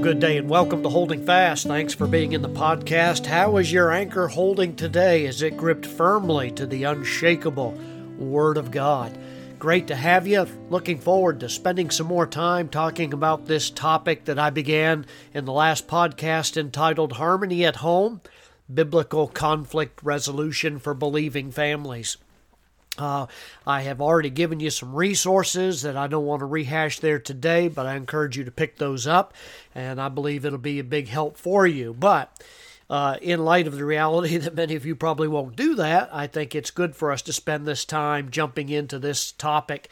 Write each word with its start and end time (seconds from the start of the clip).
good 0.00 0.18
day 0.18 0.38
and 0.38 0.48
welcome 0.48 0.82
to 0.82 0.88
Holding 0.88 1.26
Fast. 1.26 1.66
Thanks 1.66 1.92
for 1.92 2.06
being 2.06 2.32
in 2.32 2.40
the 2.40 2.48
podcast. 2.48 3.26
How 3.26 3.58
is 3.58 3.70
your 3.70 3.92
anchor 3.92 4.28
holding 4.28 4.74
today? 4.74 5.26
Is 5.26 5.42
it 5.42 5.58
gripped 5.58 5.84
firmly 5.84 6.50
to 6.52 6.64
the 6.64 6.84
unshakable 6.84 7.78
Word 8.16 8.56
of 8.56 8.70
God? 8.70 9.18
Great 9.58 9.86
to 9.88 9.94
have 9.94 10.26
you. 10.26 10.46
Looking 10.70 10.98
forward 10.98 11.38
to 11.40 11.50
spending 11.50 11.90
some 11.90 12.06
more 12.06 12.26
time 12.26 12.70
talking 12.70 13.12
about 13.12 13.44
this 13.44 13.68
topic 13.68 14.24
that 14.24 14.38
I 14.38 14.48
began 14.48 15.04
in 15.34 15.44
the 15.44 15.52
last 15.52 15.86
podcast 15.86 16.56
entitled 16.56 17.12
Harmony 17.12 17.66
at 17.66 17.76
Home 17.76 18.22
Biblical 18.72 19.28
Conflict 19.28 20.00
Resolution 20.02 20.78
for 20.78 20.94
Believing 20.94 21.50
Families. 21.50 22.16
Uh, 23.00 23.26
I 23.66 23.82
have 23.82 24.00
already 24.00 24.30
given 24.30 24.60
you 24.60 24.70
some 24.70 24.94
resources 24.94 25.82
that 25.82 25.96
I 25.96 26.06
don't 26.06 26.26
want 26.26 26.40
to 26.40 26.46
rehash 26.46 27.00
there 27.00 27.18
today, 27.18 27.68
but 27.68 27.86
I 27.86 27.96
encourage 27.96 28.36
you 28.36 28.44
to 28.44 28.50
pick 28.50 28.76
those 28.76 29.06
up, 29.06 29.32
and 29.74 30.00
I 30.00 30.08
believe 30.08 30.44
it'll 30.44 30.58
be 30.58 30.78
a 30.78 30.84
big 30.84 31.08
help 31.08 31.36
for 31.36 31.66
you. 31.66 31.94
But 31.98 32.42
uh, 32.90 33.16
in 33.22 33.44
light 33.44 33.66
of 33.66 33.76
the 33.76 33.84
reality 33.84 34.36
that 34.38 34.54
many 34.54 34.74
of 34.74 34.84
you 34.84 34.94
probably 34.94 35.28
won't 35.28 35.56
do 35.56 35.74
that, 35.76 36.10
I 36.12 36.26
think 36.26 36.54
it's 36.54 36.70
good 36.70 36.94
for 36.94 37.10
us 37.10 37.22
to 37.22 37.32
spend 37.32 37.66
this 37.66 37.84
time 37.84 38.30
jumping 38.30 38.68
into 38.68 38.98
this 38.98 39.32
topic 39.32 39.88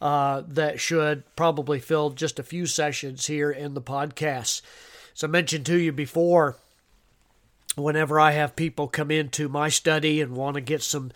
uh, 0.00 0.42
that 0.48 0.80
should 0.80 1.24
probably 1.36 1.78
fill 1.78 2.10
just 2.10 2.38
a 2.38 2.44
few 2.44 2.66
sessions 2.66 3.26
here 3.26 3.50
in 3.50 3.74
the 3.74 3.82
podcast. 3.82 4.62
As 5.14 5.24
I 5.24 5.26
mentioned 5.26 5.66
to 5.66 5.76
you 5.76 5.92
before, 5.92 6.56
whenever 7.76 8.18
I 8.18 8.32
have 8.32 8.56
people 8.56 8.88
come 8.88 9.10
into 9.10 9.48
my 9.48 9.68
study 9.68 10.20
and 10.20 10.36
want 10.36 10.54
to 10.54 10.60
get 10.60 10.82
some 10.82 11.10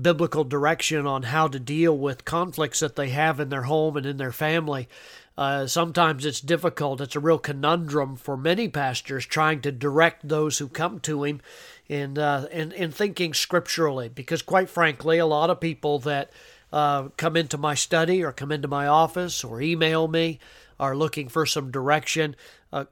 biblical 0.00 0.44
direction 0.44 1.06
on 1.06 1.24
how 1.24 1.48
to 1.48 1.58
deal 1.58 1.96
with 1.96 2.24
conflicts 2.24 2.80
that 2.80 2.96
they 2.96 3.10
have 3.10 3.40
in 3.40 3.48
their 3.48 3.62
home 3.62 3.96
and 3.96 4.06
in 4.06 4.16
their 4.16 4.32
family. 4.32 4.88
Uh, 5.36 5.66
sometimes 5.66 6.26
it's 6.26 6.40
difficult. 6.40 7.00
It's 7.00 7.16
a 7.16 7.20
real 7.20 7.38
conundrum 7.38 8.16
for 8.16 8.36
many 8.36 8.68
pastors 8.68 9.24
trying 9.24 9.60
to 9.62 9.72
direct 9.72 10.28
those 10.28 10.58
who 10.58 10.68
come 10.68 11.00
to 11.00 11.24
him 11.24 11.40
in, 11.88 12.18
uh, 12.18 12.46
in 12.52 12.92
thinking 12.92 13.32
scripturally. 13.32 14.08
Because, 14.08 14.42
quite 14.42 14.68
frankly, 14.68 15.18
a 15.18 15.26
lot 15.26 15.50
of 15.50 15.60
people 15.60 15.98
that 16.00 16.30
uh, 16.72 17.08
come 17.16 17.36
into 17.36 17.58
my 17.58 17.74
study 17.74 18.22
or 18.22 18.32
come 18.32 18.52
into 18.52 18.68
my 18.68 18.86
office 18.86 19.42
or 19.42 19.60
email 19.60 20.08
me 20.08 20.38
are 20.78 20.96
looking 20.96 21.28
for 21.28 21.46
some 21.46 21.70
direction. 21.70 22.36
Uh, 22.72 22.84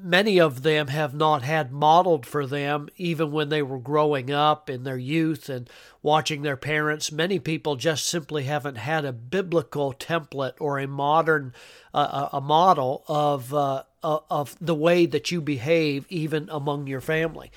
many 0.00 0.38
of 0.38 0.62
them 0.62 0.88
have 0.88 1.14
not 1.14 1.42
had 1.42 1.72
modeled 1.72 2.26
for 2.26 2.46
them, 2.46 2.88
even 2.96 3.32
when 3.32 3.48
they 3.48 3.62
were 3.62 3.78
growing 3.78 4.30
up 4.30 4.70
in 4.70 4.84
their 4.84 4.98
youth 4.98 5.48
and 5.48 5.68
watching 6.02 6.42
their 6.42 6.56
parents. 6.56 7.12
Many 7.12 7.38
people 7.38 7.76
just 7.76 8.06
simply 8.06 8.44
haven't 8.44 8.76
had 8.76 9.04
a 9.04 9.12
biblical 9.12 9.92
template 9.92 10.54
or 10.60 10.78
a 10.78 10.86
modern 10.86 11.52
uh, 11.94 12.28
a 12.32 12.40
model 12.40 13.04
of 13.08 13.52
uh, 13.52 13.82
of 14.02 14.56
the 14.60 14.74
way 14.74 15.06
that 15.06 15.30
you 15.30 15.40
behave, 15.40 16.06
even 16.08 16.48
among 16.50 16.86
your 16.86 17.00
family. 17.00 17.50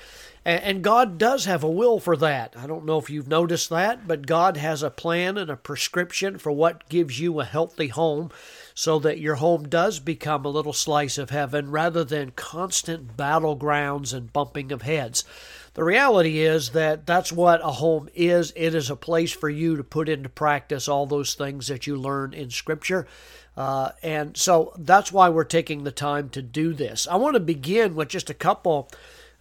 And 0.44 0.82
God 0.82 1.18
does 1.18 1.44
have 1.44 1.62
a 1.62 1.70
will 1.70 2.00
for 2.00 2.16
that. 2.16 2.54
I 2.58 2.66
don't 2.66 2.84
know 2.84 2.98
if 2.98 3.08
you've 3.08 3.28
noticed 3.28 3.70
that, 3.70 4.08
but 4.08 4.26
God 4.26 4.56
has 4.56 4.82
a 4.82 4.90
plan 4.90 5.38
and 5.38 5.48
a 5.48 5.56
prescription 5.56 6.36
for 6.36 6.50
what 6.50 6.88
gives 6.88 7.20
you 7.20 7.38
a 7.38 7.44
healthy 7.44 7.86
home 7.86 8.32
so 8.74 8.98
that 8.98 9.18
your 9.18 9.36
home 9.36 9.68
does 9.68 9.98
become 10.00 10.44
a 10.44 10.50
little 10.50 10.72
slice 10.72 11.18
of 11.18 11.30
heaven 11.30 11.70
rather 11.70 12.04
than 12.04 12.32
constant 12.32 13.16
battlegrounds 13.16 14.14
and 14.14 14.32
bumping 14.32 14.72
of 14.72 14.82
heads. 14.82 15.24
The 15.74 15.84
reality 15.84 16.40
is 16.40 16.70
that 16.70 17.06
that's 17.06 17.32
what 17.32 17.60
a 17.64 17.72
home 17.72 18.08
is. 18.14 18.52
It 18.54 18.74
is 18.74 18.90
a 18.90 18.96
place 18.96 19.32
for 19.32 19.48
you 19.48 19.76
to 19.76 19.84
put 19.84 20.08
into 20.08 20.28
practice 20.28 20.86
all 20.86 21.06
those 21.06 21.34
things 21.34 21.68
that 21.68 21.86
you 21.86 21.96
learn 21.96 22.34
in 22.34 22.50
Scripture. 22.50 23.06
Uh, 23.56 23.90
and 24.02 24.36
so 24.36 24.74
that's 24.78 25.12
why 25.12 25.28
we're 25.28 25.44
taking 25.44 25.84
the 25.84 25.92
time 25.92 26.28
to 26.30 26.42
do 26.42 26.74
this. 26.74 27.06
I 27.06 27.16
want 27.16 27.34
to 27.34 27.40
begin 27.40 27.94
with 27.94 28.08
just 28.08 28.30
a 28.30 28.34
couple 28.34 28.90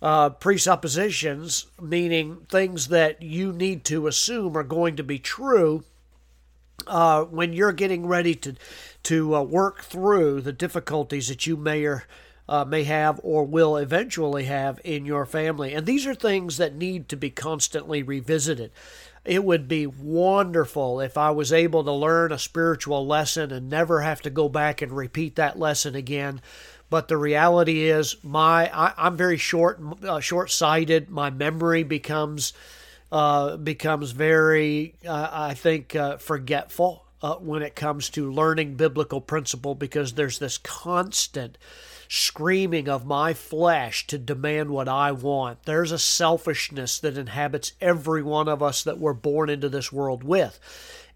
uh, 0.01 0.29
presuppositions, 0.31 1.67
meaning 1.79 2.45
things 2.49 2.87
that 2.87 3.21
you 3.21 3.51
need 3.51 3.83
to 3.85 4.07
assume 4.07 4.57
are 4.57 4.63
going 4.63 4.95
to 4.95 5.03
be 5.03 5.19
true 5.19 5.83
uh, 6.87 7.23
when 7.25 7.53
you're 7.53 7.73
getting 7.73 8.05
ready 8.05 8.35
to 8.35 8.55
to 9.03 9.35
uh, 9.35 9.41
work 9.41 9.83
through 9.83 10.41
the 10.41 10.53
difficulties 10.53 11.27
that 11.27 11.47
you 11.47 11.57
may 11.57 11.83
or 11.85 12.05
uh, 12.47 12.65
may 12.65 12.83
have 12.83 13.19
or 13.23 13.43
will 13.43 13.77
eventually 13.77 14.45
have 14.45 14.79
in 14.83 15.05
your 15.05 15.25
family. 15.25 15.73
And 15.73 15.85
these 15.85 16.05
are 16.05 16.13
things 16.13 16.57
that 16.57 16.75
need 16.75 17.09
to 17.09 17.15
be 17.15 17.29
constantly 17.29 18.03
revisited. 18.03 18.71
It 19.23 19.43
would 19.43 19.67
be 19.67 19.85
wonderful 19.87 20.99
if 20.99 21.17
I 21.17 21.31
was 21.31 21.53
able 21.53 21.83
to 21.83 21.91
learn 21.91 22.31
a 22.31 22.39
spiritual 22.39 23.05
lesson 23.05 23.51
and 23.51 23.69
never 23.69 24.01
have 24.01 24.21
to 24.21 24.29
go 24.29 24.49
back 24.49 24.81
and 24.81 24.91
repeat 24.91 25.35
that 25.35 25.59
lesson 25.59 25.95
again 25.95 26.41
but 26.91 27.07
the 27.07 27.15
reality 27.15 27.83
is, 27.89 28.17
my 28.21 28.69
I, 28.69 29.07
am 29.07 29.15
very 29.15 29.37
short 29.37 29.81
uh, 30.03 30.19
short 30.19 30.51
sighted. 30.51 31.09
My 31.09 31.29
memory 31.29 31.83
becomes 31.83 32.51
uh, 33.11 33.57
becomes 33.57 34.11
very, 34.11 34.95
uh, 35.05 35.29
I 35.31 35.53
think, 35.53 35.95
uh, 35.95 36.17
forgetful 36.17 37.05
uh, 37.21 37.35
when 37.35 37.61
it 37.61 37.75
comes 37.75 38.09
to 38.11 38.31
learning 38.31 38.75
biblical 38.75 39.21
principle 39.21 39.75
because 39.75 40.13
there's 40.13 40.39
this 40.39 40.57
constant 40.57 41.57
screaming 42.13 42.89
of 42.89 43.05
my 43.05 43.33
flesh 43.33 44.05
to 44.05 44.17
demand 44.17 44.69
what 44.69 44.89
I 44.89 45.13
want. 45.13 45.63
There's 45.63 45.93
a 45.93 45.97
selfishness 45.97 46.99
that 46.99 47.17
inhabits 47.17 47.71
every 47.79 48.21
one 48.21 48.49
of 48.49 48.61
us 48.61 48.83
that 48.83 48.99
we're 48.99 49.13
born 49.13 49.49
into 49.49 49.69
this 49.69 49.93
world 49.93 50.21
with. 50.21 50.59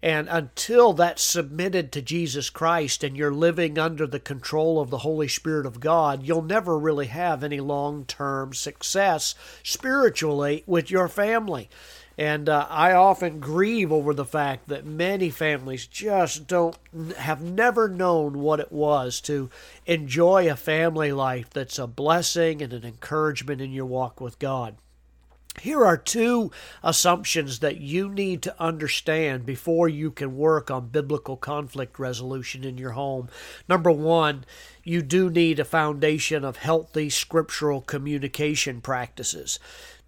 And 0.02 0.26
until 0.30 0.94
that's 0.94 1.20
submitted 1.20 1.92
to 1.92 2.00
Jesus 2.00 2.48
Christ 2.48 3.04
and 3.04 3.14
you're 3.14 3.30
living 3.30 3.78
under 3.78 4.06
the 4.06 4.18
control 4.18 4.80
of 4.80 4.88
the 4.88 4.98
Holy 4.98 5.28
Spirit 5.28 5.66
of 5.66 5.80
God, 5.80 6.22
you'll 6.22 6.40
never 6.40 6.78
really 6.78 7.08
have 7.08 7.44
any 7.44 7.60
long 7.60 8.06
term 8.06 8.54
success 8.54 9.34
spiritually 9.62 10.64
with 10.66 10.90
your 10.90 11.08
family. 11.08 11.68
And 12.18 12.48
uh, 12.48 12.66
I 12.70 12.92
often 12.92 13.40
grieve 13.40 13.92
over 13.92 14.14
the 14.14 14.24
fact 14.24 14.68
that 14.68 14.86
many 14.86 15.28
families 15.28 15.86
just 15.86 16.46
don't 16.46 16.76
have 17.18 17.42
never 17.42 17.88
known 17.88 18.38
what 18.38 18.58
it 18.58 18.72
was 18.72 19.20
to 19.22 19.50
enjoy 19.84 20.50
a 20.50 20.56
family 20.56 21.12
life 21.12 21.50
that's 21.50 21.78
a 21.78 21.86
blessing 21.86 22.62
and 22.62 22.72
an 22.72 22.84
encouragement 22.84 23.60
in 23.60 23.72
your 23.72 23.86
walk 23.86 24.20
with 24.20 24.38
God. 24.38 24.76
Here 25.60 25.84
are 25.84 25.96
two 25.96 26.50
assumptions 26.82 27.60
that 27.60 27.78
you 27.78 28.10
need 28.10 28.42
to 28.42 28.54
understand 28.60 29.46
before 29.46 29.88
you 29.88 30.10
can 30.10 30.36
work 30.36 30.70
on 30.70 30.88
biblical 30.88 31.36
conflict 31.36 31.98
resolution 31.98 32.62
in 32.62 32.76
your 32.76 32.90
home. 32.90 33.28
Number 33.68 33.90
one, 33.90 34.44
you 34.84 35.00
do 35.00 35.30
need 35.30 35.58
a 35.58 35.64
foundation 35.64 36.44
of 36.44 36.58
healthy 36.58 37.08
scriptural 37.08 37.80
communication 37.80 38.82
practices 38.82 39.58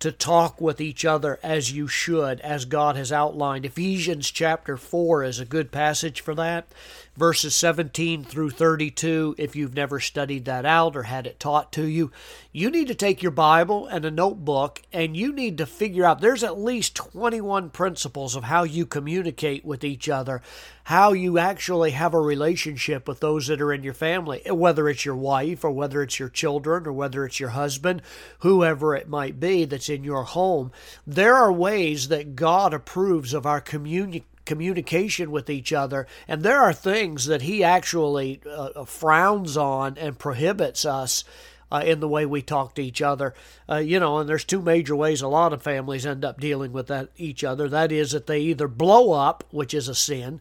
to 0.00 0.12
talk 0.12 0.60
with 0.60 0.80
each 0.80 1.04
other 1.04 1.38
as 1.42 1.72
you 1.72 1.88
should, 1.88 2.40
as 2.40 2.64
God 2.64 2.96
has 2.96 3.10
outlined. 3.10 3.66
Ephesians 3.66 4.30
chapter 4.30 4.76
4 4.76 5.24
is 5.24 5.40
a 5.40 5.44
good 5.44 5.72
passage 5.72 6.20
for 6.20 6.34
that 6.34 6.68
verses 7.18 7.52
17 7.56 8.22
through 8.22 8.50
32. 8.50 9.34
If 9.36 9.56
you've 9.56 9.74
never 9.74 9.98
studied 9.98 10.44
that 10.44 10.64
out 10.64 10.94
or 10.94 11.02
had 11.02 11.26
it 11.26 11.40
taught 11.40 11.72
to 11.72 11.84
you, 11.84 12.12
you 12.52 12.70
need 12.70 12.86
to 12.86 12.94
take 12.94 13.22
your 13.22 13.32
Bible 13.32 13.86
and 13.86 14.04
a 14.04 14.10
notebook 14.10 14.80
and 14.92 15.16
you 15.16 15.32
need 15.32 15.58
to 15.58 15.66
figure 15.66 16.04
out 16.04 16.20
there's 16.20 16.44
at 16.44 16.60
least 16.60 16.94
21 16.94 17.70
principles 17.70 18.36
of 18.36 18.44
how 18.44 18.62
you 18.62 18.86
communicate 18.86 19.64
with 19.64 19.82
each 19.82 20.08
other, 20.08 20.40
how 20.84 21.12
you 21.12 21.38
actually 21.38 21.90
have 21.90 22.14
a 22.14 22.20
relationship 22.20 23.08
with 23.08 23.18
those 23.18 23.48
that 23.48 23.60
are 23.60 23.72
in 23.72 23.82
your 23.82 23.94
family, 23.94 24.40
whether 24.48 24.88
it's 24.88 25.04
your 25.04 25.16
wife 25.16 25.64
or 25.64 25.72
whether 25.72 26.02
it's 26.02 26.20
your 26.20 26.28
children 26.28 26.86
or 26.86 26.92
whether 26.92 27.24
it's 27.24 27.40
your 27.40 27.50
husband, 27.50 28.00
whoever 28.38 28.94
it 28.94 29.08
might 29.08 29.40
be 29.40 29.64
that's 29.64 29.88
in 29.88 30.04
your 30.04 30.22
home. 30.22 30.70
There 31.04 31.34
are 31.34 31.52
ways 31.52 32.08
that 32.08 32.36
God 32.36 32.72
approves 32.72 33.34
of 33.34 33.44
our 33.44 33.60
communication 33.60 34.24
communication 34.48 35.30
with 35.30 35.50
each 35.50 35.72
other. 35.72 36.06
And 36.26 36.42
there 36.42 36.58
are 36.58 36.72
things 36.72 37.26
that 37.26 37.42
he 37.42 37.62
actually 37.62 38.40
uh, 38.46 38.70
uh, 38.74 38.84
frowns 38.84 39.56
on 39.56 39.96
and 39.98 40.18
prohibits 40.18 40.84
us. 40.84 41.22
Uh, 41.70 41.82
in 41.84 42.00
the 42.00 42.08
way 42.08 42.24
we 42.24 42.40
talk 42.40 42.74
to 42.74 42.82
each 42.82 43.02
other, 43.02 43.34
uh, 43.68 43.76
you 43.76 44.00
know, 44.00 44.16
and 44.16 44.26
there's 44.26 44.42
two 44.42 44.62
major 44.62 44.96
ways 44.96 45.20
a 45.20 45.28
lot 45.28 45.52
of 45.52 45.62
families 45.62 46.06
end 46.06 46.24
up 46.24 46.40
dealing 46.40 46.72
with 46.72 46.86
that 46.86 47.10
each 47.18 47.44
other. 47.44 47.68
That 47.68 47.92
is, 47.92 48.12
that 48.12 48.26
they 48.26 48.40
either 48.40 48.66
blow 48.66 49.12
up, 49.12 49.44
which 49.50 49.74
is 49.74 49.86
a 49.86 49.94
sin, 49.94 50.40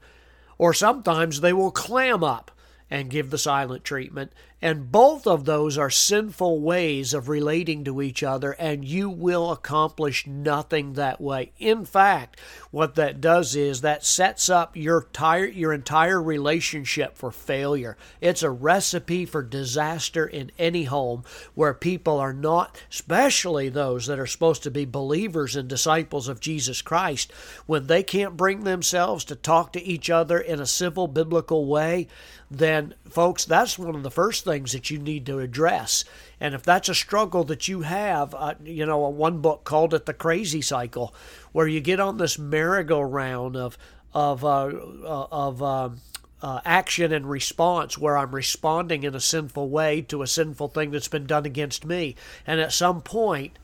or 0.57 0.73
sometimes 0.73 1.41
they 1.41 1.51
will 1.51 1.69
clam 1.69 2.23
up 2.23 2.49
and 2.89 3.09
give 3.09 3.29
the 3.29 3.37
silent 3.37 3.83
treatment. 3.83 4.31
And 4.59 4.91
both 4.91 5.27
of 5.27 5.45
those 5.45 5.77
are 5.77 5.91
sinful 5.91 6.61
ways 6.61 7.13
of 7.13 7.29
relating 7.29 7.83
to 7.83 8.01
each 8.01 8.23
other, 8.23 8.53
and 8.53 8.83
you 8.83 9.07
will 9.07 9.51
accomplish 9.51 10.25
nothing 10.25 10.93
that 10.93 11.21
way. 11.21 11.51
In 11.59 11.85
fact, 11.85 12.39
what 12.71 12.95
that 12.95 13.21
does 13.21 13.55
is 13.55 13.81
that 13.81 14.03
sets 14.03 14.49
up 14.49 14.75
your 14.75 15.01
entire, 15.01 15.45
your 15.45 15.73
entire 15.73 16.19
relationship 16.19 17.15
for 17.15 17.29
failure. 17.29 17.97
It's 18.19 18.41
a 18.41 18.49
recipe 18.49 19.25
for 19.25 19.43
disaster 19.43 20.25
in 20.25 20.51
any 20.57 20.85
home 20.85 21.23
where 21.53 21.75
people 21.75 22.17
are 22.17 22.33
not, 22.33 22.81
especially 22.89 23.69
those 23.69 24.07
that 24.07 24.17
are 24.17 24.25
supposed 24.25 24.63
to 24.63 24.71
be 24.71 24.85
believers 24.85 25.55
and 25.55 25.67
disciples 25.67 26.27
of 26.27 26.39
Jesus 26.39 26.81
Christ, 26.81 27.31
when 27.67 27.85
they 27.85 28.01
can't 28.01 28.35
bring 28.35 28.63
themselves 28.63 29.23
to 29.25 29.35
talk 29.35 29.71
to 29.73 29.83
each 29.83 30.09
other 30.09 30.39
in 30.39 30.59
a 30.59 30.65
civil 30.65 31.07
biblical 31.07 31.67
way, 31.67 32.07
then 32.49 32.93
folks, 33.09 33.43
that's 33.43 33.77
one 33.77 33.95
of 33.95 34.03
the 34.03 34.11
first 34.11 34.45
things 34.45 34.71
that 34.71 34.89
you 34.89 34.97
need 34.97 35.25
to 35.25 35.39
address. 35.39 36.05
And 36.39 36.55
if 36.55 36.63
that's 36.63 36.89
a 36.89 36.95
struggle 36.95 37.43
that 37.45 37.67
you 37.67 37.81
have, 37.81 38.33
uh, 38.33 38.55
you 38.63 38.85
know, 38.85 38.99
one 39.09 39.39
book 39.39 39.63
called 39.63 39.93
it 39.93 40.05
the 40.05 40.13
crazy 40.13 40.61
cycle, 40.61 41.13
where 41.51 41.67
you 41.67 41.81
get 41.81 41.99
on 41.99 42.17
this 42.17 42.39
merry-go-round 42.39 43.57
of 43.57 43.77
of 44.13 44.45
uh, 44.45 44.67
uh, 44.67 45.27
of 45.31 45.61
um, 45.61 46.01
uh, 46.41 46.61
action 46.63 47.11
and 47.11 47.29
response 47.29 47.97
where 47.97 48.17
I'm 48.17 48.33
responding 48.33 49.03
in 49.03 49.13
a 49.13 49.19
sinful 49.19 49.69
way 49.69 50.01
to 50.03 50.21
a 50.21 50.27
sinful 50.27 50.69
thing 50.69 50.91
that's 50.91 51.07
been 51.07 51.25
done 51.25 51.45
against 51.45 51.85
me. 51.85 52.15
And 52.45 52.61
at 52.61 52.71
some 52.71 53.01
point, 53.01 53.59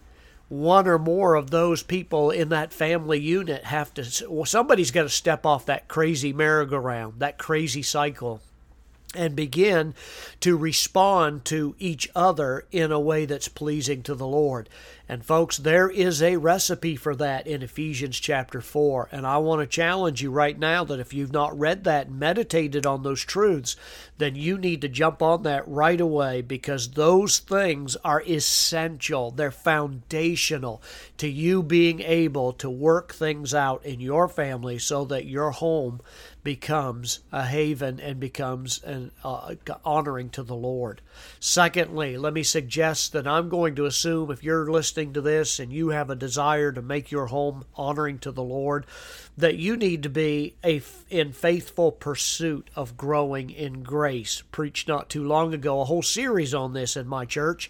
one 0.50 0.88
or 0.88 1.00
more 1.00 1.36
of 1.36 1.52
those 1.52 1.84
people 1.84 2.32
in 2.32 2.50
that 2.50 2.74
family 2.74 3.20
unit 3.20 3.64
have 3.66 3.94
to, 3.94 4.28
well, 4.30 4.46
somebody's 4.46 4.92
got 4.92 5.04
to 5.04 5.10
step 5.10 5.46
off 5.46 5.66
that 5.68 5.88
crazy 5.88 6.34
merry-go-round, 6.34 7.20
that 7.20 7.38
crazy 7.38 7.82
cycle 7.82 8.42
and 9.16 9.36
begin 9.36 9.94
to 10.40 10.58
respond 10.58 11.46
to 11.46 11.76
each 11.80 12.10
other 12.16 12.66
in 12.72 12.92
a 12.92 13.00
way 13.00 13.26
that's 13.26 13.48
pleasing 13.48 14.04
to 14.04 14.16
the 14.16 14.28
Lord. 14.28 14.70
And 15.10 15.26
folks, 15.26 15.58
there 15.58 15.90
is 15.90 16.22
a 16.22 16.38
recipe 16.38 16.96
for 16.96 17.14
that 17.18 17.46
in 17.46 17.62
Ephesians 17.62 18.20
chapter 18.20 18.62
4. 18.62 19.10
And 19.12 19.28
I 19.28 19.38
want 19.38 19.62
to 19.62 19.68
challenge 19.68 20.22
you 20.22 20.32
right 20.32 20.58
now 20.58 20.86
that 20.86 21.00
if 21.00 21.14
you've 21.14 21.32
not 21.32 21.58
read 21.60 21.84
that 21.84 22.08
and 22.08 22.20
meditated 22.20 22.86
on 22.86 23.04
those 23.04 23.22
truths, 23.22 23.76
then 24.18 24.36
you 24.36 24.58
need 24.58 24.82
to 24.82 24.88
jump 24.88 25.22
on 25.22 25.44
that 25.44 25.68
right 25.68 26.00
away 26.00 26.42
because 26.42 26.92
those 26.92 27.40
things 27.40 27.98
are 27.98 28.24
essential. 28.26 29.30
They're 29.30 29.52
foundational 29.52 30.82
to 31.18 31.28
you 31.28 31.62
being 31.62 32.00
able 32.00 32.54
to 32.54 32.70
work 32.70 33.14
things 33.14 33.54
out 33.54 33.86
in 33.86 34.00
your 34.00 34.30
family 34.30 34.80
so 34.80 35.04
that 35.06 35.26
your 35.26 35.52
home 35.52 36.00
becomes 36.44 37.20
a 37.32 37.46
haven 37.46 38.00
and 38.00 38.20
becomes 38.20 38.84
an 38.84 39.03
uh, 39.24 39.56
honoring 39.84 40.30
to 40.32 40.44
the 40.44 40.56
Lord. 40.56 41.02
Secondly, 41.40 42.18
let 42.18 42.34
me 42.34 42.44
suggest 42.44 43.14
that 43.14 43.28
I'm 43.28 43.50
going 43.50 43.76
to 43.76 43.86
assume 43.86 44.32
if 44.32 44.44
you're 44.44 44.70
listening 44.70 45.14
to 45.14 45.22
this 45.22 45.60
and 45.60 45.72
you 45.72 45.90
have 45.90 46.10
a 46.10 46.16
desire 46.16 46.72
to 46.72 46.82
make 46.82 47.12
your 47.12 47.28
home 47.28 47.66
honoring 47.76 48.20
to 48.20 48.32
the 48.32 48.44
Lord, 48.44 48.86
that 49.38 49.56
you 49.56 49.76
need 49.76 50.04
to 50.04 50.10
be 50.10 50.56
a, 50.64 50.82
in 51.10 51.34
faithful 51.34 51.92
pursuit 51.92 52.70
of 52.76 52.98
growing 52.98 53.50
in 53.50 53.84
grace. 53.84 54.44
Preached 54.52 54.88
not 54.88 55.10
too 55.10 55.24
long 55.24 55.54
ago 55.54 55.82
a 55.82 55.86
whole 55.86 56.04
series 56.04 56.54
on 56.54 56.74
this 56.74 56.96
in 56.96 57.08
my 57.08 57.26
church 57.26 57.70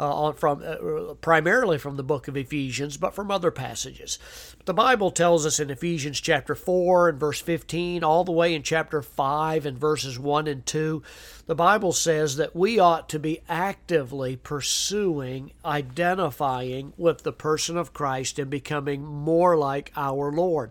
uh, 0.00 0.32
from 0.32 0.62
uh, 0.64 1.14
primarily 1.14 1.76
from 1.76 1.96
the 1.96 2.02
book 2.02 2.26
of 2.26 2.36
Ephesians, 2.36 2.96
but 2.96 3.14
from 3.14 3.30
other 3.30 3.50
passages. 3.50 4.18
The 4.64 4.72
Bible 4.72 5.10
tells 5.10 5.44
us 5.44 5.60
in 5.60 5.68
Ephesians 5.68 6.20
chapter 6.20 6.54
4 6.54 7.10
and 7.10 7.20
verse 7.20 7.40
15, 7.40 8.02
all 8.02 8.24
the 8.24 8.32
way 8.32 8.54
in 8.54 8.62
chapter 8.62 9.02
5 9.02 9.66
and 9.66 9.78
verses 9.78 10.18
1 10.18 10.46
and 10.46 10.64
2, 10.64 11.02
the 11.46 11.54
Bible 11.54 11.92
says 11.92 12.36
that 12.36 12.56
we 12.56 12.78
ought 12.78 13.10
to 13.10 13.18
be 13.18 13.42
actively 13.46 14.36
pursuing, 14.36 15.52
identifying 15.64 16.94
with 16.96 17.22
the 17.22 17.32
person 17.32 17.76
of 17.76 17.92
Christ 17.92 18.38
and 18.38 18.48
becoming 18.48 19.04
more 19.04 19.56
like 19.56 19.92
our 19.96 20.32
Lord. 20.32 20.70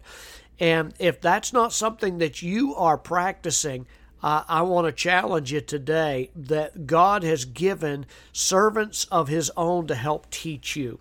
And 0.60 0.94
if 0.98 1.22
that's 1.22 1.54
not 1.54 1.72
something 1.72 2.18
that 2.18 2.42
you 2.42 2.74
are 2.75 2.98
practicing, 2.98 3.86
uh, 4.21 4.44
I 4.48 4.62
want 4.63 4.88
to 4.88 4.92
challenge 4.92 5.51
you 5.51 5.62
today 5.62 6.30
that 6.36 6.88
God 6.88 7.24
has 7.24 7.45
given 7.45 8.06
servants 8.33 9.06
of 9.06 9.27
His 9.27 9.51
own 9.56 9.88
to 9.88 9.95
help 9.95 10.30
teach 10.30 10.75
you. 10.75 11.00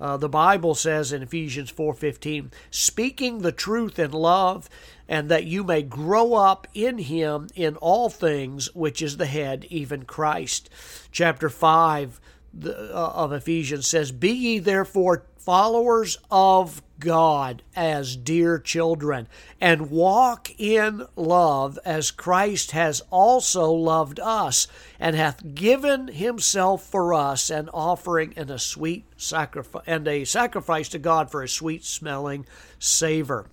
Uh, 0.00 0.16
the 0.16 0.28
Bible 0.28 0.74
says 0.74 1.12
in 1.12 1.22
Ephesians 1.22 1.72
4:15, 1.72 2.50
speaking 2.70 3.38
the 3.38 3.52
truth 3.52 3.98
in 3.98 4.12
love, 4.12 4.68
and 5.08 5.28
that 5.28 5.44
you 5.44 5.64
may 5.64 5.82
grow 5.82 6.34
up 6.34 6.68
in 6.74 6.98
him 6.98 7.48
in 7.54 7.76
all 7.76 8.08
things, 8.08 8.72
which 8.74 9.02
is 9.02 9.16
the 9.16 9.26
head, 9.26 9.66
even 9.70 10.04
Christ. 10.04 10.70
Chapter 11.10 11.48
5 11.48 12.20
uh, 12.64 12.68
of 12.92 13.32
Ephesians 13.32 13.86
says, 13.86 14.12
Be 14.12 14.30
ye 14.30 14.58
therefore 14.58 15.24
followers 15.36 16.18
of 16.30 16.82
God 16.98 17.62
as 17.74 18.16
dear 18.16 18.58
children, 18.58 19.28
and 19.60 19.90
walk 19.90 20.50
in 20.58 21.06
love 21.16 21.78
as 21.84 22.10
Christ 22.10 22.72
has 22.72 23.02
also 23.10 23.70
loved 23.70 24.18
us, 24.20 24.66
and 24.98 25.14
hath 25.14 25.54
given 25.54 26.08
himself 26.08 26.84
for 26.84 27.14
us 27.14 27.50
an 27.50 27.68
offering 27.70 28.34
and 28.36 28.50
a 28.50 28.58
sweet 28.58 29.04
sacrifice 29.16 29.84
and 29.86 30.06
a 30.08 30.24
sacrifice 30.24 30.88
to 30.90 30.98
God 30.98 31.30
for 31.30 31.42
a 31.42 31.48
sweet 31.48 31.84
smelling 31.84 32.44
savor. 32.78 33.46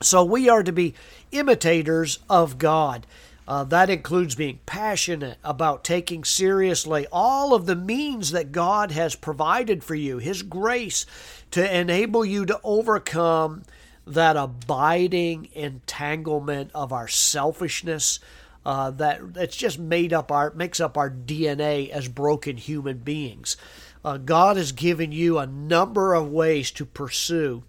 So 0.00 0.24
we 0.24 0.48
are 0.48 0.62
to 0.62 0.72
be 0.72 0.94
imitators 1.32 2.20
of 2.28 2.58
God. 2.58 3.06
Uh, 3.48 3.64
that 3.64 3.88
includes 3.88 4.34
being 4.34 4.60
passionate 4.66 5.38
about 5.42 5.82
taking 5.82 6.22
seriously 6.22 7.06
all 7.10 7.54
of 7.54 7.64
the 7.64 7.74
means 7.74 8.30
that 8.32 8.52
God 8.52 8.90
has 8.90 9.14
provided 9.14 9.82
for 9.82 9.94
you, 9.94 10.18
His 10.18 10.42
grace, 10.42 11.06
to 11.52 11.76
enable 11.76 12.26
you 12.26 12.44
to 12.44 12.60
overcome 12.62 13.62
that 14.06 14.36
abiding 14.36 15.48
entanglement 15.54 16.70
of 16.74 16.92
our 16.92 17.08
selfishness. 17.08 18.20
Uh, 18.66 18.90
that 18.90 19.22
it's 19.36 19.56
just 19.56 19.78
made 19.78 20.12
up 20.12 20.30
our 20.30 20.50
makes 20.50 20.78
up 20.78 20.98
our 20.98 21.08
DNA 21.08 21.88
as 21.88 22.06
broken 22.06 22.58
human 22.58 22.98
beings. 22.98 23.56
Uh, 24.04 24.18
God 24.18 24.58
has 24.58 24.72
given 24.72 25.10
you 25.10 25.38
a 25.38 25.46
number 25.46 26.12
of 26.12 26.30
ways 26.30 26.70
to 26.72 26.84
pursue 26.84 27.62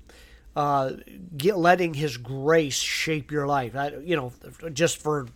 uh, 0.60 0.92
get, 1.38 1.58
letting 1.58 1.94
His 1.94 2.18
grace 2.18 2.80
shape 2.80 3.32
your 3.32 3.48
life. 3.48 3.78
I, 3.78 3.90
you 4.04 4.18
know, 4.18 4.34
just 4.74 4.98
for 4.98 5.28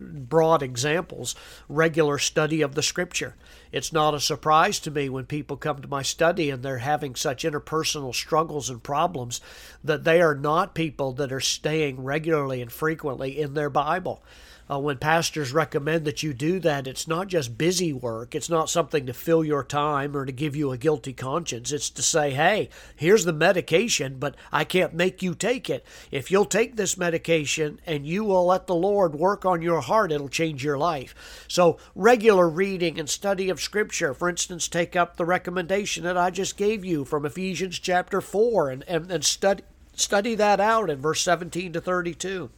broad 0.00 0.62
examples, 0.62 1.34
regular 1.68 2.18
study 2.18 2.62
of 2.62 2.74
the 2.74 2.82
Scripture. 2.82 3.34
It's 3.72 3.92
not 3.92 4.14
a 4.14 4.20
surprise 4.20 4.78
to 4.80 4.90
me 4.90 5.08
when 5.08 5.26
people 5.26 5.56
come 5.56 5.80
to 5.82 5.88
my 5.88 6.02
study 6.02 6.50
and 6.50 6.62
they're 6.62 6.78
having 6.78 7.14
such 7.14 7.44
interpersonal 7.44 8.14
struggles 8.14 8.70
and 8.70 8.82
problems 8.82 9.40
that 9.82 10.04
they 10.04 10.20
are 10.20 10.34
not 10.34 10.74
people 10.74 11.12
that 11.12 11.32
are 11.32 11.40
staying 11.40 12.02
regularly 12.02 12.62
and 12.62 12.72
frequently 12.72 13.38
in 13.40 13.54
their 13.54 13.70
Bible 13.70 14.22
uh, 14.70 14.78
when 14.78 14.98
pastors 14.98 15.52
recommend 15.52 16.04
that 16.04 16.22
you 16.22 16.34
do 16.34 16.58
that, 16.60 16.86
it's 16.86 17.06
not 17.06 17.28
just 17.28 17.56
busy 17.56 17.92
work. 17.92 18.34
It's 18.34 18.50
not 18.50 18.68
something 18.68 19.06
to 19.06 19.12
fill 19.12 19.44
your 19.44 19.62
time 19.62 20.16
or 20.16 20.26
to 20.26 20.32
give 20.32 20.56
you 20.56 20.72
a 20.72 20.78
guilty 20.78 21.12
conscience. 21.12 21.70
It's 21.70 21.90
to 21.90 22.02
say, 22.02 22.32
hey, 22.32 22.68
here's 22.96 23.24
the 23.24 23.32
medication, 23.32 24.18
but 24.18 24.34
I 24.50 24.64
can't 24.64 24.92
make 24.94 25.22
you 25.22 25.34
take 25.34 25.70
it. 25.70 25.86
If 26.10 26.30
you'll 26.30 26.46
take 26.46 26.76
this 26.76 26.98
medication 26.98 27.80
and 27.86 28.06
you 28.06 28.24
will 28.24 28.46
let 28.46 28.66
the 28.66 28.74
Lord 28.74 29.14
work 29.14 29.44
on 29.44 29.62
your 29.62 29.80
heart, 29.80 30.10
it'll 30.10 30.28
change 30.28 30.64
your 30.64 30.78
life. 30.78 31.44
So, 31.48 31.78
regular 31.94 32.48
reading 32.48 32.98
and 32.98 33.08
study 33.08 33.48
of 33.50 33.60
Scripture, 33.60 34.14
for 34.14 34.28
instance, 34.28 34.66
take 34.66 34.96
up 34.96 35.16
the 35.16 35.24
recommendation 35.24 36.02
that 36.04 36.16
I 36.16 36.30
just 36.30 36.56
gave 36.56 36.84
you 36.84 37.04
from 37.04 37.24
Ephesians 37.24 37.78
chapter 37.78 38.20
4 38.20 38.70
and, 38.70 38.84
and, 38.88 39.10
and 39.10 39.24
study, 39.24 39.62
study 39.94 40.34
that 40.34 40.58
out 40.58 40.90
in 40.90 40.98
verse 40.98 41.20
17 41.22 41.72
to 41.72 41.80
32. 41.80 42.50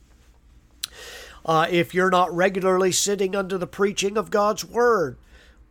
Uh, 1.45 1.66
if 1.71 1.95
you're 1.95 2.11
not 2.11 2.35
regularly 2.35 2.92
sitting 2.92 3.35
under 3.35 3.59
the 3.59 3.66
preaching 3.66 4.16
of 4.16 4.30
God's 4.30 4.64
Word, 4.64 5.16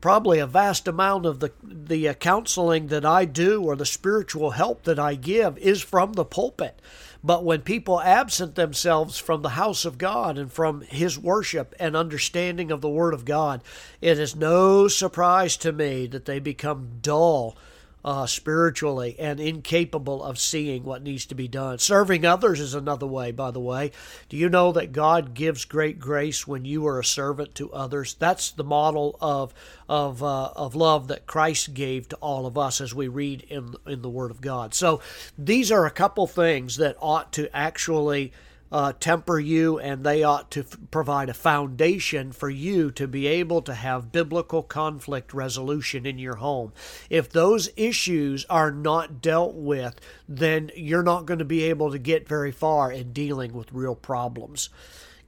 probably 0.01 0.39
a 0.39 0.47
vast 0.47 0.88
amount 0.88 1.25
of 1.25 1.39
the 1.39 1.51
the 1.63 2.09
uh, 2.09 2.13
counseling 2.13 2.88
that 2.88 3.05
I 3.05 3.25
do 3.25 3.63
or 3.63 3.75
the 3.75 3.86
spiritual 3.86 4.51
help 4.51 4.83
that 4.83 5.00
I 5.00 5.15
give 5.15 5.57
is 5.57 5.81
from 5.81 6.13
the 6.13 6.25
pulpit. 6.25 6.81
But 7.24 7.43
when 7.43 7.62
people 7.62 8.00
absent 8.01 8.55
themselves 8.55 9.17
from 9.17 9.41
the 9.41 9.50
house 9.50 9.86
of 9.86 9.97
God 9.97 10.38
and 10.38 10.51
from 10.51 10.81
His 10.81 11.17
worship 11.17 11.74
and 11.79 11.95
understanding 11.95 12.71
of 12.71 12.81
the 12.81 12.89
Word 12.89 13.13
of 13.13 13.25
God, 13.25 13.62
it 14.01 14.19
is 14.19 14.36
no 14.36 14.88
surprise 14.88 15.57
to 15.57 15.71
me 15.71 16.07
that 16.07 16.25
they 16.25 16.39
become 16.39 17.00
dull 17.01 17.57
uh, 18.06 18.25
spiritually 18.25 19.16
and 19.20 19.39
incapable 19.39 20.24
of 20.24 20.39
seeing 20.39 20.84
what 20.84 21.01
needs 21.01 21.25
to 21.25 21.36
be 21.36 21.48
done. 21.48 21.77
Serving 21.80 22.25
others 22.25 22.60
is 22.60 22.74
another 22.74 23.08
way, 23.08 23.32
by 23.32 23.51
the 23.51 23.60
way. 23.60 23.92
Do 24.30 24.38
you 24.38 24.50
know 24.50 24.72
that 24.72 24.92
God 24.92 25.34
gives 25.34 25.66
great 25.66 26.00
grace 26.00 26.48
when 26.48 26.63
you 26.63 26.88
are 26.88 27.00
a 27.00 27.06
servant 27.06 27.56
to 27.56 27.72
others? 27.74 28.13
That's 28.13 28.51
the 28.51 28.63
model 28.63 29.18
of 29.20 29.54
of 29.89 30.22
uh, 30.24 30.51
of 30.56 30.75
love 30.75 31.08
that 31.10 31.27
Christ 31.27 31.74
gave 31.74 32.08
to 32.10 32.16
all 32.18 32.46
of 32.46 32.58
us, 32.58 32.80
as 32.80 32.94
we 32.94 33.08
read 33.08 33.42
in 33.50 33.75
in 33.86 34.01
the 34.01 34.10
Word 34.10 34.32
of 34.32 34.42
God. 34.42 34.74
So 34.74 35.01
these 35.38 35.72
are 35.72 35.86
a 35.86 35.92
couple 35.92 36.27
things 36.27 36.77
that 36.77 36.98
ought 37.01 37.34
to 37.34 37.54
actually 37.56 38.32
uh, 38.71 38.93
temper 39.00 39.39
you, 39.39 39.79
and 39.79 40.03
they 40.03 40.24
ought 40.24 40.51
to 40.51 40.62
f- 40.62 40.77
provide 40.91 41.29
a 41.29 41.33
foundation 41.33 42.31
for 42.31 42.50
you 42.50 42.91
to 42.91 43.07
be 43.07 43.27
able 43.27 43.62
to 43.62 43.74
have 43.74 44.12
biblical 44.12 44.63
conflict 44.63 45.33
resolution 45.33 46.05
in 46.05 46.17
your 46.17 46.36
home. 46.36 46.74
If 47.09 47.29
those 47.29 47.69
issues 47.77 48.45
are 48.50 48.71
not 48.71 49.21
dealt 49.21 49.55
with, 49.55 50.00
then 50.27 50.71
you're 50.75 51.03
not 51.03 51.25
going 51.25 51.39
to 51.39 51.45
be 51.45 51.63
able 51.63 51.91
to 51.91 52.00
get 52.00 52.27
very 52.27 52.51
far 52.51 52.91
in 52.91 53.13
dealing 53.13 53.53
with 53.53 53.71
real 53.71 53.95
problems. 53.95 54.69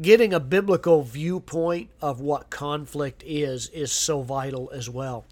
Getting 0.01 0.33
a 0.33 0.39
biblical 0.39 1.03
viewpoint 1.03 1.89
of 2.01 2.21
what 2.21 2.49
conflict 2.49 3.21
is 3.25 3.67
is 3.69 3.91
so 3.91 4.21
vital 4.21 4.69
as 4.73 4.89
well. 4.89 5.25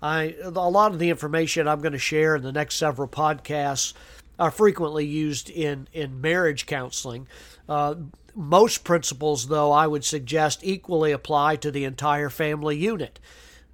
I, 0.00 0.36
a 0.42 0.50
lot 0.50 0.92
of 0.92 0.98
the 0.98 1.10
information 1.10 1.66
I'm 1.66 1.80
going 1.80 1.92
to 1.92 1.98
share 1.98 2.36
in 2.36 2.42
the 2.42 2.52
next 2.52 2.76
several 2.76 3.08
podcasts 3.08 3.94
are 4.38 4.50
frequently 4.50 5.04
used 5.04 5.50
in, 5.50 5.88
in 5.92 6.20
marriage 6.20 6.66
counseling. 6.66 7.26
Uh, 7.68 7.94
most 8.34 8.84
principles, 8.84 9.48
though, 9.48 9.72
I 9.72 9.86
would 9.86 10.04
suggest 10.04 10.60
equally 10.62 11.12
apply 11.12 11.56
to 11.56 11.70
the 11.70 11.84
entire 11.84 12.30
family 12.30 12.76
unit. 12.76 13.18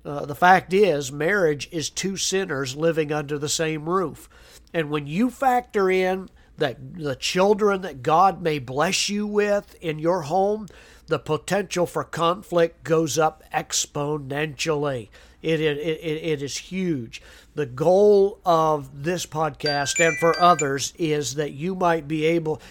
Uh, 0.04 0.24
the 0.26 0.34
fact 0.34 0.72
is, 0.72 1.12
marriage 1.12 1.68
is 1.70 1.88
two 1.90 2.16
sinners 2.16 2.76
living 2.76 3.12
under 3.12 3.38
the 3.38 3.48
same 3.48 3.88
roof. 3.88 4.28
And 4.72 4.90
when 4.90 5.06
you 5.06 5.30
factor 5.30 5.90
in 5.90 6.28
that 6.56 6.94
the 6.94 7.16
children 7.16 7.82
that 7.82 8.02
God 8.02 8.42
may 8.42 8.58
bless 8.58 9.08
you 9.08 9.26
with 9.26 9.74
in 9.82 9.98
your 9.98 10.22
home, 10.22 10.68
the 11.06 11.18
potential 11.18 11.86
for 11.86 12.04
conflict 12.04 12.84
goes 12.84 13.18
up 13.18 13.42
exponentially. 13.52 15.08
It, 15.44 15.60
it, 15.60 15.76
it, 15.76 16.24
it 16.24 16.42
is 16.42 16.56
huge. 16.56 17.20
The 17.54 17.66
goal 17.66 18.40
of 18.46 19.04
this 19.04 19.26
podcast 19.26 20.00
and 20.00 20.16
for 20.16 20.40
others 20.40 20.94
is 20.98 21.34
that 21.34 21.52
you 21.52 21.74
might 21.74 22.08
be 22.08 22.24
able, 22.24 22.62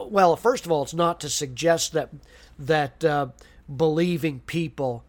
well, 0.00 0.34
first 0.34 0.64
of 0.64 0.72
all, 0.72 0.82
it's 0.82 0.94
not 0.94 1.20
to 1.20 1.28
suggest 1.28 1.92
that, 1.92 2.08
that 2.58 3.04
uh, 3.04 3.28
believing 3.76 4.40
people 4.40 5.04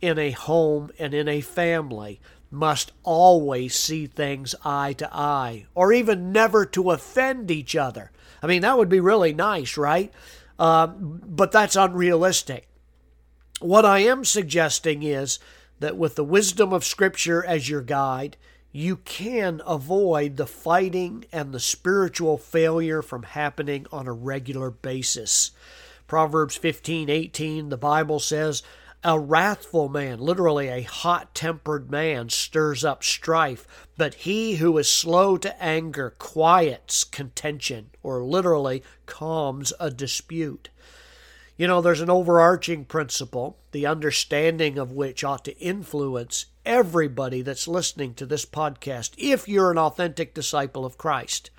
in 0.00 0.16
a 0.16 0.30
home 0.30 0.92
and 0.96 1.12
in 1.12 1.26
a 1.26 1.40
family 1.40 2.20
must 2.52 2.92
always 3.02 3.74
see 3.74 4.06
things 4.06 4.54
eye 4.64 4.92
to 4.92 5.12
eye 5.12 5.66
or 5.74 5.92
even 5.92 6.30
never 6.30 6.64
to 6.66 6.92
offend 6.92 7.50
each 7.50 7.74
other. 7.74 8.12
I 8.42 8.46
mean, 8.46 8.62
that 8.62 8.78
would 8.78 8.88
be 8.88 9.00
really 9.00 9.32
nice, 9.32 9.76
right? 9.76 10.12
Uh, 10.56 10.86
but 10.86 11.50
that's 11.50 11.74
unrealistic. 11.74 12.68
What 13.60 13.84
I 13.84 14.00
am 14.00 14.24
suggesting 14.24 15.02
is 15.02 15.40
that 15.80 15.96
with 15.96 16.14
the 16.14 16.24
wisdom 16.24 16.72
of 16.72 16.84
Scripture 16.84 17.44
as 17.44 17.68
your 17.68 17.82
guide, 17.82 18.36
you 18.72 18.96
can 18.96 19.60
avoid 19.66 20.36
the 20.36 20.46
fighting 20.46 21.24
and 21.32 21.52
the 21.52 21.60
spiritual 21.60 22.38
failure 22.38 23.02
from 23.02 23.24
happening 23.24 23.86
on 23.90 24.06
a 24.06 24.12
regular 24.12 24.70
basis. 24.70 25.50
Proverbs 26.06 26.56
15:18 26.56 27.70
the 27.70 27.76
Bible 27.76 28.20
says, 28.20 28.62
a 29.02 29.18
wrathful 29.18 29.88
man, 29.88 30.18
literally 30.18 30.68
a 30.68 30.82
hot 30.82 31.34
tempered 31.34 31.90
man, 31.90 32.28
stirs 32.28 32.84
up 32.84 33.02
strife, 33.02 33.66
but 33.96 34.12
he 34.12 34.56
who 34.56 34.76
is 34.76 34.90
slow 34.90 35.38
to 35.38 35.62
anger 35.62 36.14
quiets 36.18 37.04
contention, 37.04 37.90
or 38.02 38.22
literally 38.22 38.82
calms 39.06 39.72
a 39.80 39.90
dispute. 39.90 40.68
You 41.60 41.66
know, 41.66 41.82
there's 41.82 42.00
an 42.00 42.08
overarching 42.08 42.86
principle, 42.86 43.58
the 43.72 43.84
understanding 43.84 44.78
of 44.78 44.92
which 44.92 45.22
ought 45.22 45.44
to 45.44 45.58
influence 45.58 46.46
everybody 46.64 47.42
that's 47.42 47.68
listening 47.68 48.14
to 48.14 48.24
this 48.24 48.46
podcast 48.46 49.10
if 49.18 49.46
you're 49.46 49.70
an 49.70 49.76
authentic 49.76 50.32
disciple 50.32 50.86
of 50.86 50.96
Christ. 50.96 51.50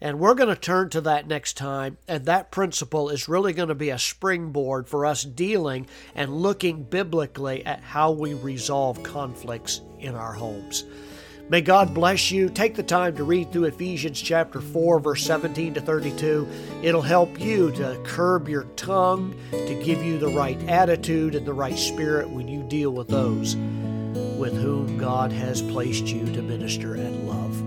And 0.00 0.18
we're 0.18 0.34
going 0.34 0.48
to 0.48 0.60
turn 0.60 0.90
to 0.90 1.00
that 1.02 1.28
next 1.28 1.56
time. 1.56 1.98
And 2.08 2.24
that 2.24 2.50
principle 2.50 3.10
is 3.10 3.28
really 3.28 3.52
going 3.52 3.68
to 3.68 3.76
be 3.76 3.90
a 3.90 3.98
springboard 4.00 4.88
for 4.88 5.06
us 5.06 5.22
dealing 5.22 5.86
and 6.16 6.42
looking 6.42 6.82
biblically 6.82 7.64
at 7.64 7.80
how 7.80 8.10
we 8.10 8.34
resolve 8.34 9.04
conflicts 9.04 9.82
in 10.00 10.16
our 10.16 10.32
homes. 10.32 10.82
May 11.50 11.62
God 11.62 11.94
bless 11.94 12.30
you. 12.30 12.50
Take 12.50 12.74
the 12.74 12.82
time 12.82 13.16
to 13.16 13.24
read 13.24 13.50
through 13.52 13.64
Ephesians 13.64 14.20
chapter 14.20 14.60
4, 14.60 15.00
verse 15.00 15.24
17 15.24 15.74
to 15.74 15.80
32. 15.80 16.46
It'll 16.82 17.00
help 17.00 17.40
you 17.40 17.70
to 17.72 17.98
curb 18.04 18.50
your 18.50 18.64
tongue, 18.76 19.34
to 19.50 19.82
give 19.82 20.02
you 20.02 20.18
the 20.18 20.28
right 20.28 20.62
attitude 20.68 21.34
and 21.34 21.46
the 21.46 21.54
right 21.54 21.78
spirit 21.78 22.28
when 22.28 22.48
you 22.48 22.62
deal 22.64 22.90
with 22.90 23.08
those 23.08 23.56
with 23.56 24.54
whom 24.54 24.98
God 24.98 25.32
has 25.32 25.62
placed 25.62 26.06
you 26.06 26.24
to 26.32 26.42
minister 26.42 26.94
and 26.94 27.26
love. 27.28 27.58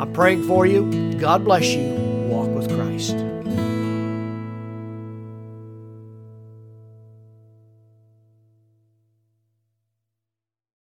I'm 0.00 0.12
praying 0.12 0.46
for 0.46 0.66
you. 0.66 1.14
God 1.18 1.44
bless 1.44 1.72
you. 1.72 2.12